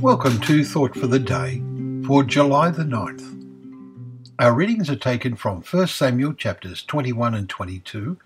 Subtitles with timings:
[0.00, 1.60] Welcome to Thought for the Day
[2.06, 4.30] for July the 9th.
[4.38, 8.16] Our readings are taken from 1 Samuel chapters 21 and 22,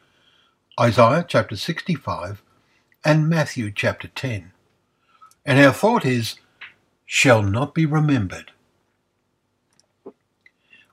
[0.79, 2.43] Isaiah chapter 65,
[3.07, 4.53] and Matthew chapter 10.
[5.47, 6.35] And our thought is,
[7.07, 8.53] shall not be remembered.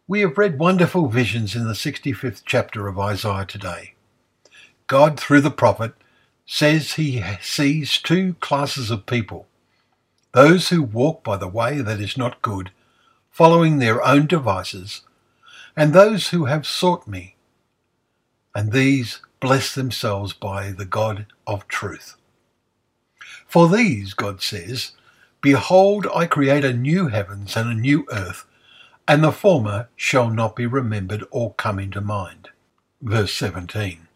[0.08, 3.96] We have read wonderful visions in the 65th chapter of Isaiah today.
[4.88, 5.92] God, through the prophet,
[6.46, 9.46] says he sees two classes of people
[10.32, 12.72] those who walk by the way that is not good,
[13.32, 15.02] following their own devices,
[15.76, 17.36] and those who have sought me,
[18.54, 22.16] and these bless themselves by the God of truth.
[23.48, 24.92] For these, God says,
[25.42, 28.46] Behold, I create a new heavens and a new earth,
[29.08, 32.50] and the former shall not be remembered or come into mind.
[33.02, 34.08] Verse 17.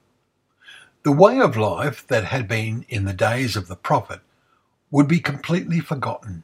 [1.03, 4.19] The way of life that had been in the days of the prophet
[4.94, 6.44] would be completely forgotten,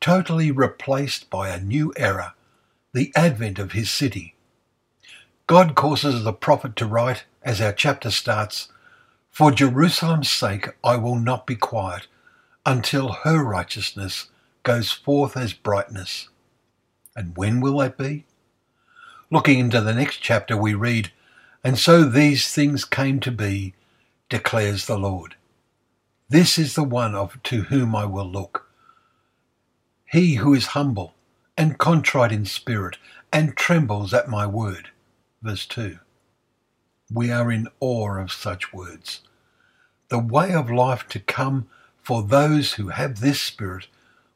[0.00, 2.34] totally replaced by a new era,
[2.94, 4.34] the advent of his city.
[5.46, 8.68] God causes the prophet to write, as our chapter starts,
[9.30, 12.06] For Jerusalem's sake I will not be quiet
[12.64, 14.30] until her righteousness
[14.62, 16.30] goes forth as brightness.
[17.14, 18.24] And when will that be?
[19.30, 21.12] Looking into the next chapter, we read,
[21.62, 23.74] And so these things came to be,
[24.30, 25.34] declares the Lord.
[26.28, 28.68] This is the one of to whom I will look.
[30.06, 31.14] He who is humble
[31.56, 32.96] and contrite in spirit
[33.32, 34.90] and trembles at my word.
[35.40, 35.98] Verse 2.
[37.12, 39.20] We are in awe of such words.
[40.08, 41.68] The way of life to come
[42.02, 43.86] for those who have this spirit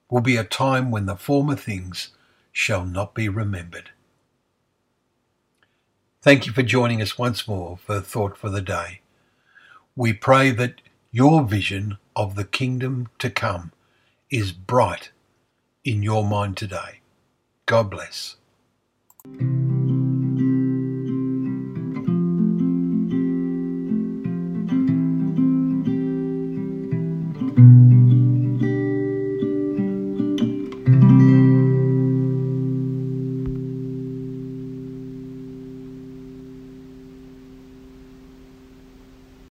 [0.08, 2.10] will be a time when the former things
[2.52, 3.91] shall not be remembered.
[6.22, 9.00] Thank you for joining us once more for Thought for the Day.
[9.97, 10.80] We pray that
[11.12, 13.72] your vision of the kingdom to come
[14.31, 15.10] is bright
[15.84, 17.00] in your mind today.
[17.66, 18.37] God bless.